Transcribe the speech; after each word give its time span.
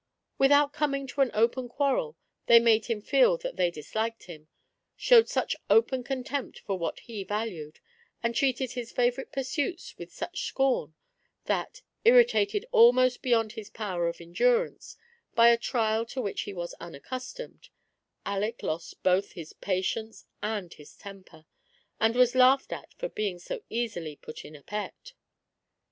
Without 0.39 0.73
coming 0.73 1.05
to 1.05 1.21
an 1.21 1.29
open 1.35 1.69
quaiTel, 1.69 2.15
they 2.47 2.59
made 2.59 2.87
him 2.87 3.01
feel 3.03 3.37
that 3.37 3.55
they 3.55 3.69
disliked 3.69 4.23
him, 4.23 4.47
showed 4.95 5.29
such 5.29 5.55
open 5.69 6.03
contempt 6.03 6.57
for 6.57 6.75
what 6.75 7.01
he 7.01 7.23
valued, 7.23 7.79
and 8.23 8.33
treated 8.33 8.71
his 8.71 8.91
favourite 8.91 9.31
pursuits 9.31 9.95
with 9.99 10.11
such 10.11 10.47
scorn, 10.47 10.95
that, 11.45 11.83
initated 12.03 12.65
almost 12.71 13.21
beyond 13.21 13.51
his 13.51 13.69
power 13.69 14.07
of 14.07 14.19
endurance 14.19 14.97
by 15.35 15.49
a 15.49 15.55
trial 15.55 16.03
to 16.03 16.19
which 16.19 16.41
he 16.49 16.51
was 16.55 16.73
unaccustomed, 16.79 17.69
Aleck 18.25 18.63
lost 18.63 19.03
both 19.03 19.33
his 19.33 19.53
patience 19.53 20.25
and 20.41 20.73
his 20.73 20.95
temper, 20.95 21.45
and 21.99 22.15
was 22.15 22.33
laughed 22.33 22.73
at 22.73 22.91
for 22.95 23.07
being 23.07 23.37
so 23.37 23.61
easily 23.69 24.15
"put 24.15 24.43
in 24.45 24.55
a 24.55 24.63
pet." 24.63 25.13